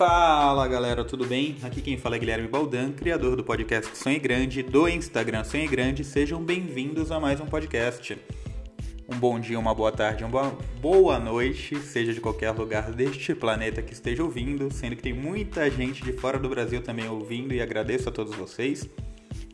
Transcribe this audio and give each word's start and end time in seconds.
Fala 0.00 0.66
galera, 0.66 1.04
tudo 1.04 1.26
bem? 1.26 1.58
Aqui 1.62 1.82
quem 1.82 1.98
fala 1.98 2.16
é 2.16 2.18
Guilherme 2.18 2.48
Baldan, 2.48 2.90
criador 2.90 3.36
do 3.36 3.44
podcast 3.44 3.98
Sonhe 3.98 4.18
Grande, 4.18 4.62
do 4.62 4.88
Instagram 4.88 5.44
Sonhe 5.44 5.68
Grande. 5.68 6.04
Sejam 6.04 6.42
bem-vindos 6.42 7.12
a 7.12 7.20
mais 7.20 7.38
um 7.38 7.44
podcast. 7.44 8.16
Um 9.06 9.18
bom 9.18 9.38
dia, 9.38 9.58
uma 9.58 9.74
boa 9.74 9.92
tarde, 9.92 10.24
uma 10.24 10.56
boa 10.80 11.18
noite, 11.18 11.76
seja 11.80 12.14
de 12.14 12.20
qualquer 12.22 12.50
lugar 12.52 12.92
deste 12.92 13.34
planeta 13.34 13.82
que 13.82 13.92
esteja 13.92 14.24
ouvindo, 14.24 14.72
sendo 14.72 14.96
que 14.96 15.02
tem 15.02 15.12
muita 15.12 15.70
gente 15.70 16.02
de 16.02 16.14
fora 16.14 16.38
do 16.38 16.48
Brasil 16.48 16.80
também 16.80 17.06
ouvindo 17.06 17.52
e 17.52 17.60
agradeço 17.60 18.08
a 18.08 18.12
todos 18.12 18.34
vocês. 18.34 18.88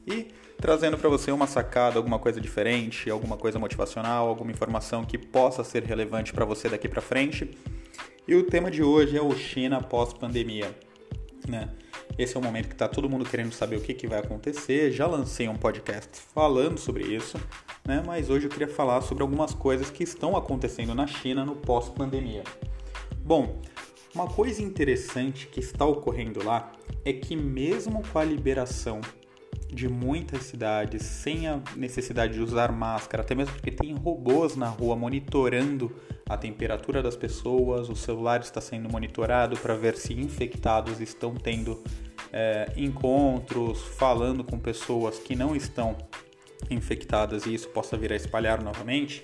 E 0.06 0.28
trazendo 0.58 0.96
para 0.96 1.08
você 1.08 1.32
uma 1.32 1.48
sacada, 1.48 1.98
alguma 1.98 2.20
coisa 2.20 2.40
diferente, 2.40 3.10
alguma 3.10 3.36
coisa 3.36 3.58
motivacional, 3.58 4.28
alguma 4.28 4.52
informação 4.52 5.04
que 5.04 5.18
possa 5.18 5.64
ser 5.64 5.82
relevante 5.82 6.32
para 6.32 6.44
você 6.44 6.68
daqui 6.68 6.86
para 6.86 7.02
frente. 7.02 7.50
E 8.28 8.34
o 8.34 8.42
tema 8.42 8.72
de 8.72 8.82
hoje 8.82 9.16
é 9.16 9.22
o 9.22 9.32
China 9.36 9.80
pós-pandemia. 9.80 10.76
Né? 11.48 11.68
Esse 12.18 12.36
é 12.36 12.40
o 12.40 12.42
momento 12.42 12.66
que 12.66 12.74
está 12.74 12.88
todo 12.88 13.08
mundo 13.08 13.24
querendo 13.24 13.52
saber 13.52 13.76
o 13.76 13.80
que, 13.80 13.94
que 13.94 14.08
vai 14.08 14.18
acontecer. 14.18 14.90
Já 14.90 15.06
lancei 15.06 15.48
um 15.48 15.54
podcast 15.54 16.08
falando 16.34 16.76
sobre 16.76 17.04
isso, 17.04 17.38
né? 17.86 18.02
mas 18.04 18.28
hoje 18.28 18.46
eu 18.46 18.50
queria 18.50 18.66
falar 18.66 19.00
sobre 19.02 19.22
algumas 19.22 19.54
coisas 19.54 19.90
que 19.90 20.02
estão 20.02 20.36
acontecendo 20.36 20.92
na 20.92 21.06
China 21.06 21.44
no 21.44 21.54
pós-pandemia. 21.54 22.42
Bom, 23.18 23.62
uma 24.12 24.26
coisa 24.26 24.60
interessante 24.60 25.46
que 25.46 25.60
está 25.60 25.84
ocorrendo 25.84 26.44
lá 26.44 26.72
é 27.04 27.12
que, 27.12 27.36
mesmo 27.36 28.02
com 28.12 28.18
a 28.18 28.24
liberação 28.24 29.00
de 29.76 29.90
muitas 29.90 30.44
cidades 30.44 31.02
sem 31.02 31.46
a 31.46 31.60
necessidade 31.76 32.32
de 32.32 32.40
usar 32.40 32.72
máscara, 32.72 33.22
até 33.22 33.34
mesmo 33.34 33.52
porque 33.54 33.70
tem 33.70 33.92
robôs 33.94 34.56
na 34.56 34.68
rua 34.70 34.96
monitorando 34.96 35.94
a 36.26 36.34
temperatura 36.34 37.02
das 37.02 37.14
pessoas, 37.14 37.90
o 37.90 37.94
celular 37.94 38.40
está 38.40 38.58
sendo 38.58 38.90
monitorado 38.90 39.54
para 39.58 39.76
ver 39.76 39.94
se 39.96 40.14
infectados 40.14 40.98
estão 40.98 41.34
tendo 41.34 41.84
é, 42.32 42.72
encontros, 42.74 43.82
falando 43.98 44.42
com 44.42 44.58
pessoas 44.58 45.18
que 45.18 45.36
não 45.36 45.54
estão 45.54 45.94
infectadas 46.70 47.44
e 47.44 47.52
isso 47.52 47.68
possa 47.68 47.98
vir 47.98 48.14
a 48.14 48.16
espalhar 48.16 48.64
novamente. 48.64 49.22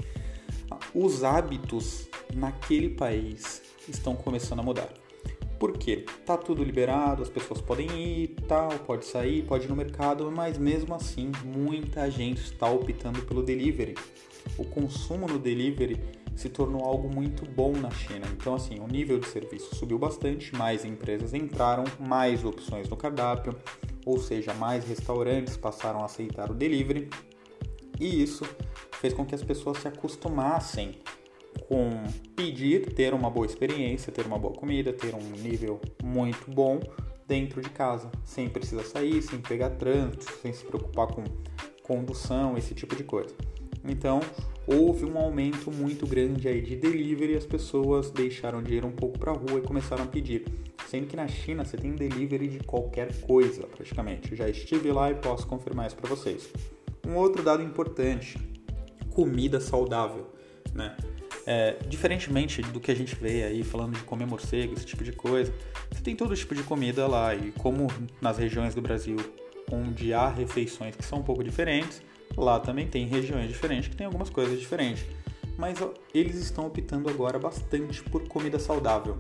Os 0.95 1.25
hábitos 1.25 2.09
naquele 2.35 2.91
país 2.91 3.63
estão 3.89 4.15
começando 4.15 4.61
a 4.61 4.63
mudar. 4.63 4.89
Por 5.63 5.79
quê? 5.79 6.05
Tá 6.27 6.37
tudo 6.37 6.65
liberado, 6.65 7.23
as 7.23 7.31
pessoas 7.31 7.61
podem 7.61 7.87
ir, 7.97 8.35
tal, 8.49 8.69
pode 8.81 9.05
sair, 9.05 9.45
pode 9.45 9.67
ir 9.67 9.69
no 9.69 9.77
mercado, 9.77 10.29
mas 10.29 10.59
mesmo 10.59 10.93
assim 10.93 11.31
muita 11.45 12.11
gente 12.11 12.43
está 12.43 12.69
optando 12.69 13.23
pelo 13.23 13.45
delivery. 13.45 13.95
O 14.59 14.65
consumo 14.65 15.29
no 15.29 15.39
delivery 15.39 16.03
se 16.35 16.49
tornou 16.49 16.85
algo 16.85 17.09
muito 17.09 17.49
bom 17.49 17.71
na 17.77 17.93
China. 17.93 18.27
Então, 18.33 18.57
assim, 18.57 18.81
o 18.81 18.89
nível 18.89 19.21
de 19.21 19.29
serviço 19.29 19.73
subiu 19.77 20.01
bastante, 20.01 20.53
mais 20.53 20.85
empresas 20.85 21.33
entraram, 21.33 21.85
mais 22.01 22.45
opções 22.45 22.89
no 22.89 22.97
cardápio, 22.97 23.55
ou 24.05 24.19
seja, 24.19 24.53
mais 24.55 24.85
restaurantes 24.85 25.57
passaram 25.57 26.01
a 26.01 26.07
aceitar 26.07 26.51
o 26.51 26.55
delivery. 26.55 27.09
E 28.01 28.21
isso 28.21 28.45
fez 28.95 29.15
com 29.15 29.25
que 29.25 29.37
as 29.37 29.45
pessoas 29.45 29.79
se 29.79 29.87
acostumassem 29.87 30.99
com 31.69 31.91
pedir, 32.37 32.93
ter 32.95 33.15
uma 33.15 33.31
boa 33.31 33.47
experiência, 33.47 34.13
ter 34.13 34.27
uma 34.27 34.39
boa 34.39 34.55
comida, 34.55 34.93
ter 34.93 35.15
um 35.15 35.31
nível 35.43 35.81
muito 36.03 36.51
bom 36.51 36.81
dentro 37.27 37.61
de 37.61 37.71
casa, 37.71 38.11
sem 38.25 38.49
precisar 38.49 38.85
sair, 38.85 39.23
sem 39.23 39.41
pegar 39.41 39.71
trânsito, 39.71 40.31
sem 40.41 40.53
se 40.53 40.65
preocupar 40.65 41.07
com 41.09 41.25
condução, 41.83 42.57
esse 42.57 42.75
tipo 42.75 42.95
de 42.95 43.05
coisa. 43.05 43.35
Então, 43.85 44.21
houve 44.67 45.05
um 45.05 45.19
aumento 45.19 45.71
muito 45.71 46.07
grande 46.07 46.47
aí 46.47 46.61
de 46.61 46.77
delivery, 46.77 47.37
as 47.37 47.47
pessoas 47.47 48.11
deixaram 48.11 48.63
de 48.63 48.75
ir 48.75 48.85
um 48.85 48.93
pouco 48.93 49.19
para 49.19 49.33
a 49.33 49.35
rua 49.35 49.59
e 49.59 49.63
começaram 49.63 50.05
a 50.05 50.07
pedir. 50.07 50.45
Sendo 50.87 51.07
que 51.07 51.17
na 51.17 51.27
China 51.27 51.65
você 51.65 51.77
tem 51.77 51.93
delivery 51.93 52.49
de 52.49 52.61
qualquer 52.61 53.19
coisa, 53.23 53.67
praticamente. 53.67 54.31
Eu 54.31 54.37
já 54.37 54.49
estive 54.49 54.93
lá 54.93 55.11
e 55.11 55.15
posso 55.15 55.47
confirmar 55.47 55.87
isso 55.87 55.97
para 55.97 56.09
vocês. 56.09 56.51
Um 57.07 57.17
outro 57.17 57.43
dado 57.43 57.63
importante: 57.63 58.39
comida 59.11 59.59
saudável, 59.61 60.27
né? 60.75 60.97
É, 61.45 61.77
diferentemente 61.89 62.63
do 62.63 62.79
que 62.79 62.91
a 62.91 62.95
gente 62.95 63.17
vê 63.17 63.43
aí 63.43 63.65
falando 63.65 63.97
de 63.97 64.05
comer 64.05 64.27
morcego, 64.27 64.75
esse 64.75 64.87
tipo 64.87 65.03
de 65.03 65.13
coisa, 65.13 65.53
você 65.91 66.01
tem 66.01 66.15
todo 66.15 66.37
tipo 66.37 66.55
de 66.55 66.63
comida 66.63 67.07
lá 67.07 67.35
e 67.35 67.51
como 67.53 67.89
nas 68.21 68.39
regiões 68.39 68.75
do 68.75 68.81
Brasil 68.81 69.17
onde 69.71 70.13
há 70.13 70.29
refeições 70.29 70.95
que 70.95 71.05
são 71.05 71.19
um 71.19 71.23
pouco 71.23 71.43
diferentes, 71.43 72.03
lá 72.37 72.61
também 72.61 72.87
tem 72.87 73.07
regiões 73.07 73.49
diferentes 73.49 73.89
que 73.89 73.97
tem 73.97 74.07
algumas 74.07 74.31
coisas 74.31 74.61
diferentes. 74.61 75.05
Mas 75.57 75.81
ó, 75.81 75.93
eles 76.15 76.37
estão 76.37 76.67
optando 76.67 77.09
agora 77.09 77.39
bastante 77.39 78.03
por 78.05 78.27
comida 78.29 78.59
saudável. 78.59 79.19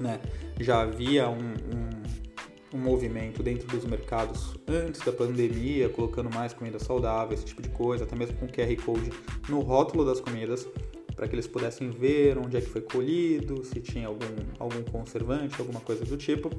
Né? 0.00 0.20
Já 0.60 0.82
havia 0.82 1.28
um, 1.28 1.38
um, 1.38 2.76
um 2.76 2.78
movimento 2.78 3.42
dentro 3.42 3.66
dos 3.68 3.84
mercados 3.84 4.54
antes 4.66 5.00
da 5.00 5.12
pandemia, 5.12 5.88
colocando 5.88 6.28
mais 6.34 6.52
comida 6.52 6.78
saudável, 6.78 7.32
esse 7.32 7.44
tipo 7.44 7.62
de 7.62 7.70
coisa, 7.70 8.04
até 8.04 8.14
mesmo 8.16 8.36
com 8.36 8.46
QR 8.46 8.76
Code 8.84 9.10
no 9.48 9.60
rótulo 9.60 10.04
das 10.04 10.20
comidas 10.20 10.66
para 11.16 11.26
que 11.26 11.34
eles 11.34 11.46
pudessem 11.46 11.90
ver 11.90 12.36
onde 12.36 12.58
é 12.58 12.60
que 12.60 12.68
foi 12.68 12.82
colhido, 12.82 13.64
se 13.64 13.80
tinha 13.80 14.06
algum, 14.06 14.26
algum 14.58 14.82
conservante, 14.84 15.58
alguma 15.58 15.80
coisa 15.80 16.04
do 16.04 16.16
tipo. 16.16 16.50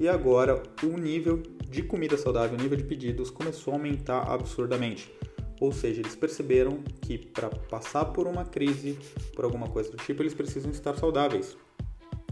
E 0.00 0.08
agora 0.08 0.62
o 0.82 0.98
nível 0.98 1.40
de 1.70 1.82
comida 1.82 2.18
saudável, 2.18 2.58
o 2.58 2.60
nível 2.60 2.76
de 2.76 2.84
pedidos 2.84 3.30
começou 3.30 3.72
a 3.72 3.76
aumentar 3.76 4.22
absurdamente. 4.30 5.10
Ou 5.60 5.72
seja, 5.72 6.00
eles 6.00 6.14
perceberam 6.14 6.82
que 7.00 7.18
para 7.18 7.48
passar 7.48 8.04
por 8.06 8.26
uma 8.26 8.44
crise, 8.44 8.98
por 9.34 9.44
alguma 9.44 9.68
coisa 9.68 9.90
do 9.90 9.96
tipo, 9.96 10.22
eles 10.22 10.34
precisam 10.34 10.70
estar 10.70 10.96
saudáveis. 10.96 11.56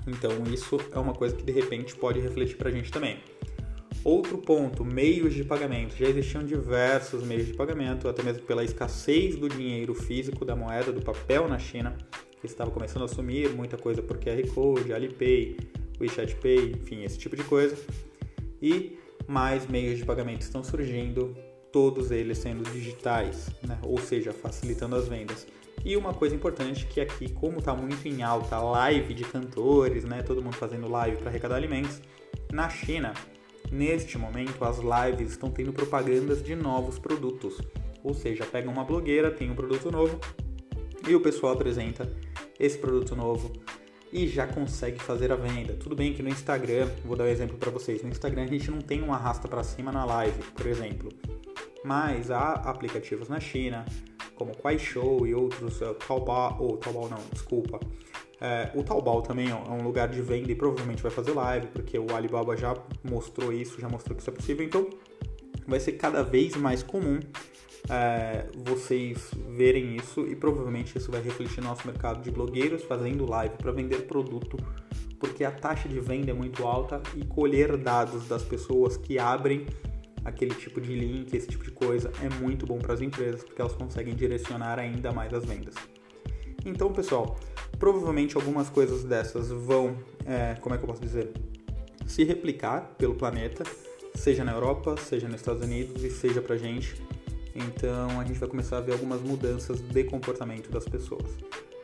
Então 0.06 0.30
isso 0.52 0.78
é 0.92 0.98
uma 0.98 1.12
coisa 1.12 1.34
que 1.34 1.42
de 1.42 1.52
repente 1.52 1.94
pode 1.96 2.20
refletir 2.20 2.56
para 2.56 2.68
a 2.68 2.72
gente 2.72 2.90
também. 2.90 3.18
Outro 4.06 4.38
ponto, 4.38 4.84
meios 4.84 5.34
de 5.34 5.42
pagamento. 5.42 5.96
Já 5.96 6.06
existiam 6.06 6.44
diversos 6.44 7.24
meios 7.24 7.44
de 7.44 7.54
pagamento, 7.54 8.08
até 8.08 8.22
mesmo 8.22 8.44
pela 8.44 8.62
escassez 8.62 9.34
do 9.34 9.48
dinheiro 9.48 9.96
físico, 9.96 10.44
da 10.44 10.54
moeda, 10.54 10.92
do 10.92 11.02
papel 11.02 11.48
na 11.48 11.58
China, 11.58 11.92
que 12.40 12.46
estava 12.46 12.70
começando 12.70 13.02
a 13.02 13.06
assumir 13.06 13.50
muita 13.50 13.76
coisa 13.76 14.00
por 14.00 14.16
QR 14.18 14.46
Code, 14.54 14.92
Alipay, 14.92 15.56
WeChat 16.00 16.36
Pay, 16.36 16.76
enfim, 16.80 17.02
esse 17.02 17.18
tipo 17.18 17.34
de 17.34 17.42
coisa. 17.42 17.76
E 18.62 18.96
mais 19.26 19.66
meios 19.66 19.98
de 19.98 20.04
pagamento 20.04 20.42
estão 20.42 20.62
surgindo, 20.62 21.36
todos 21.72 22.12
eles 22.12 22.38
sendo 22.38 22.62
digitais, 22.70 23.50
né? 23.66 23.76
ou 23.82 23.98
seja, 23.98 24.32
facilitando 24.32 24.94
as 24.94 25.08
vendas. 25.08 25.48
E 25.84 25.96
uma 25.96 26.14
coisa 26.14 26.32
importante 26.32 26.86
que 26.86 27.00
aqui, 27.00 27.28
como 27.28 27.58
está 27.58 27.74
muito 27.74 28.06
em 28.06 28.22
alta 28.22 28.56
live 28.60 29.12
de 29.12 29.24
cantores, 29.24 30.04
né? 30.04 30.22
todo 30.22 30.40
mundo 30.40 30.54
fazendo 30.54 30.88
live 30.88 31.16
para 31.16 31.28
arrecadar 31.28 31.56
alimentos, 31.56 32.00
na 32.52 32.68
China 32.70 33.12
Neste 33.70 34.16
momento, 34.16 34.64
as 34.64 34.78
lives 34.78 35.32
estão 35.32 35.50
tendo 35.50 35.72
propagandas 35.72 36.42
de 36.42 36.54
novos 36.54 36.98
produtos. 36.98 37.60
Ou 38.02 38.14
seja, 38.14 38.44
pega 38.44 38.70
uma 38.70 38.84
blogueira, 38.84 39.30
tem 39.30 39.50
um 39.50 39.54
produto 39.54 39.90
novo 39.90 40.20
e 41.08 41.14
o 41.14 41.20
pessoal 41.20 41.52
apresenta 41.52 42.10
esse 42.58 42.78
produto 42.78 43.14
novo 43.14 43.52
e 44.12 44.26
já 44.26 44.46
consegue 44.46 44.98
fazer 44.98 45.32
a 45.32 45.36
venda. 45.36 45.74
Tudo 45.74 45.94
bem 45.94 46.12
que 46.12 46.22
no 46.22 46.28
Instagram, 46.28 46.88
vou 47.04 47.16
dar 47.16 47.24
um 47.24 47.28
exemplo 47.28 47.56
para 47.56 47.70
vocês, 47.70 48.02
no 48.02 48.08
Instagram 48.08 48.44
a 48.44 48.46
gente 48.46 48.70
não 48.70 48.80
tem 48.80 49.02
um 49.02 49.12
arrasta 49.12 49.48
para 49.48 49.62
cima 49.62 49.92
na 49.92 50.04
live, 50.04 50.42
por 50.54 50.66
exemplo. 50.66 51.10
Mas 51.84 52.30
há 52.30 52.52
aplicativos 52.52 53.28
na 53.28 53.38
China, 53.38 53.84
como 54.34 54.56
Kuaishou 54.56 55.26
e 55.26 55.34
outros, 55.34 55.80
uh, 55.80 55.94
Taobao, 55.94 56.56
ou 56.60 56.76
Taobao 56.76 57.08
não, 57.08 57.18
desculpa, 57.32 57.80
é, 58.40 58.70
o 58.74 58.82
Taobao 58.82 59.22
também 59.22 59.50
é 59.50 59.54
um 59.54 59.82
lugar 59.82 60.08
de 60.08 60.20
venda 60.20 60.50
e 60.50 60.54
provavelmente 60.54 61.02
vai 61.02 61.10
fazer 61.10 61.32
live, 61.32 61.66
porque 61.68 61.98
o 61.98 62.14
Alibaba 62.14 62.56
já 62.56 62.74
mostrou 63.02 63.52
isso, 63.52 63.80
já 63.80 63.88
mostrou 63.88 64.14
que 64.14 64.22
isso 64.22 64.30
é 64.30 64.32
possível. 64.32 64.64
Então, 64.64 64.88
vai 65.66 65.80
ser 65.80 65.92
cada 65.92 66.22
vez 66.22 66.54
mais 66.56 66.82
comum 66.82 67.18
é, 67.88 68.46
vocês 68.54 69.30
verem 69.50 69.96
isso 69.96 70.26
e 70.26 70.34
provavelmente 70.34 70.96
isso 70.98 71.10
vai 71.10 71.22
refletir 71.22 71.60
no 71.60 71.68
nosso 71.68 71.86
mercado 71.86 72.22
de 72.22 72.30
blogueiros 72.30 72.82
fazendo 72.82 73.28
live 73.28 73.54
para 73.56 73.72
vender 73.72 74.02
produto, 74.06 74.56
porque 75.18 75.44
a 75.44 75.50
taxa 75.50 75.88
de 75.88 75.98
venda 76.00 76.30
é 76.30 76.34
muito 76.34 76.64
alta 76.66 77.00
e 77.14 77.24
colher 77.24 77.76
dados 77.76 78.26
das 78.28 78.42
pessoas 78.42 78.96
que 78.96 79.18
abrem 79.18 79.66
aquele 80.24 80.54
tipo 80.54 80.80
de 80.80 80.94
link, 80.94 81.32
esse 81.34 81.46
tipo 81.46 81.64
de 81.64 81.70
coisa 81.70 82.10
é 82.22 82.28
muito 82.40 82.66
bom 82.66 82.78
para 82.78 82.94
as 82.94 83.00
empresas, 83.00 83.44
porque 83.44 83.60
elas 83.60 83.74
conseguem 83.74 84.14
direcionar 84.14 84.78
ainda 84.78 85.12
mais 85.12 85.32
as 85.32 85.44
vendas. 85.44 85.74
Então, 86.66 86.92
pessoal, 86.92 87.38
provavelmente 87.78 88.36
algumas 88.36 88.68
coisas 88.68 89.04
dessas 89.04 89.48
vão, 89.50 89.96
é, 90.26 90.56
como 90.60 90.74
é 90.74 90.78
que 90.78 90.82
eu 90.82 90.88
posso 90.88 91.00
dizer, 91.00 91.30
se 92.04 92.24
replicar 92.24 92.96
pelo 92.98 93.14
planeta, 93.14 93.62
seja 94.16 94.42
na 94.42 94.52
Europa, 94.52 94.96
seja 94.96 95.28
nos 95.28 95.36
Estados 95.36 95.62
Unidos 95.62 96.02
e 96.02 96.10
seja 96.10 96.42
pra 96.42 96.56
gente. 96.56 97.00
Então 97.54 98.20
a 98.20 98.24
gente 98.24 98.40
vai 98.40 98.48
começar 98.48 98.78
a 98.78 98.80
ver 98.80 98.92
algumas 98.92 99.22
mudanças 99.22 99.80
de 99.80 100.04
comportamento 100.04 100.68
das 100.68 100.84
pessoas. 100.84 101.30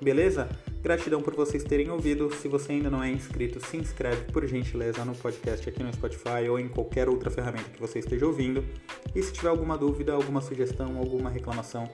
Beleza? 0.03 0.49
Gratidão 0.83 1.23
por 1.23 1.37
vocês 1.37 1.63
terem 1.63 1.89
ouvido. 1.89 2.29
Se 2.35 2.49
você 2.49 2.73
ainda 2.73 2.91
não 2.91 3.05
é 3.05 3.09
inscrito, 3.09 3.65
se 3.65 3.77
inscreve 3.77 4.33
por 4.33 4.45
gentileza 4.49 5.05
no 5.05 5.15
podcast 5.15 5.69
aqui 5.69 5.81
no 5.81 5.93
Spotify 5.93 6.49
ou 6.51 6.59
em 6.59 6.67
qualquer 6.67 7.09
outra 7.09 7.31
ferramenta 7.31 7.71
que 7.71 7.81
você 7.81 8.01
esteja 8.01 8.27
ouvindo. 8.27 8.65
E 9.15 9.23
se 9.23 9.33
tiver 9.33 9.49
alguma 9.49 9.79
dúvida, 9.79 10.13
alguma 10.13 10.41
sugestão, 10.41 10.99
alguma 10.99 11.31
reclamação, 11.31 11.89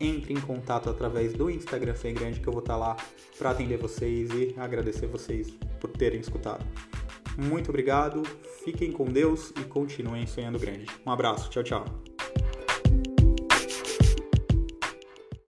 entre 0.00 0.32
em 0.32 0.40
contato 0.40 0.90
através 0.90 1.32
do 1.32 1.50
Instagram 1.50 1.94
Sem 1.94 2.14
Grande 2.14 2.40
que 2.40 2.46
eu 2.46 2.52
vou 2.52 2.62
estar 2.62 2.76
lá 2.76 2.96
para 3.38 3.50
atender 3.50 3.78
vocês 3.78 4.30
e 4.30 4.54
agradecer 4.58 5.06
vocês 5.06 5.50
por 5.80 5.90
terem 5.90 6.20
escutado. 6.20 6.64
Muito 7.36 7.68
obrigado, 7.68 8.22
fiquem 8.64 8.92
com 8.92 9.04
Deus 9.06 9.52
e 9.60 9.64
continuem 9.64 10.26
sonhando 10.26 10.58
grande. 10.58 10.86
Um 11.04 11.10
abraço, 11.10 11.50
tchau, 11.50 11.62
tchau. 11.62 12.13